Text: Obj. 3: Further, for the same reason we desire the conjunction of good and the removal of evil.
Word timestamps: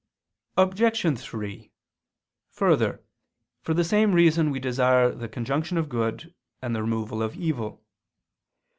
Obj. 0.57 1.19
3: 1.23 1.71
Further, 2.53 3.03
for 3.61 3.75
the 3.75 3.83
same 3.83 4.13
reason 4.13 4.49
we 4.49 4.57
desire 4.59 5.11
the 5.11 5.29
conjunction 5.29 5.77
of 5.77 5.89
good 5.89 6.33
and 6.59 6.75
the 6.75 6.81
removal 6.81 7.21
of 7.21 7.35
evil. 7.35 7.83